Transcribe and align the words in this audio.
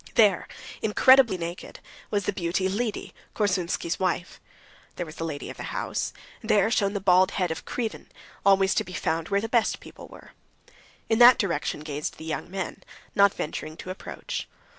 There—incredibly 0.15 1.37
naked—was 1.37 2.25
the 2.25 2.33
beauty 2.33 2.67
Lidi, 2.67 3.13
Korsunsky's 3.35 3.99
wife; 3.99 4.41
there 4.95 5.05
was 5.05 5.17
the 5.17 5.23
lady 5.23 5.51
of 5.51 5.57
the 5.57 5.61
house; 5.77 6.11
there 6.41 6.71
shone 6.71 6.93
the 6.93 6.99
bald 6.99 7.29
head 7.37 7.51
of 7.51 7.65
Krivin, 7.65 8.07
always 8.43 8.73
to 8.73 8.83
be 8.83 8.93
found 8.93 9.29
where 9.29 9.41
the 9.41 9.47
best 9.47 9.79
people 9.79 10.07
were. 10.07 10.31
In 11.07 11.19
that 11.19 11.37
direction 11.37 11.81
gazed 11.81 12.17
the 12.17 12.25
young 12.25 12.49
men, 12.49 12.81
not 13.13 13.35
venturing 13.35 13.77
to 13.77 13.91
approach. 13.91 14.47